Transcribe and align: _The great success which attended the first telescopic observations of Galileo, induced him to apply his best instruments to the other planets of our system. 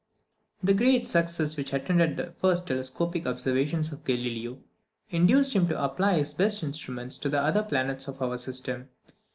_The 0.65 0.73
great 0.73 1.05
success 1.05 1.55
which 1.55 1.73
attended 1.73 2.17
the 2.17 2.31
first 2.39 2.65
telescopic 2.65 3.27
observations 3.27 3.91
of 3.93 4.03
Galileo, 4.03 4.57
induced 5.11 5.53
him 5.53 5.67
to 5.67 5.79
apply 5.83 6.17
his 6.17 6.33
best 6.33 6.63
instruments 6.63 7.19
to 7.19 7.29
the 7.29 7.39
other 7.39 7.61
planets 7.61 8.07
of 8.07 8.19
our 8.19 8.39
system. 8.39 8.89